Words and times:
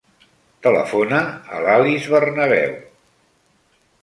Telefona 0.67 1.19
a 1.57 1.59
l'Alice 1.67 2.13
Bernabeu. 2.15 2.75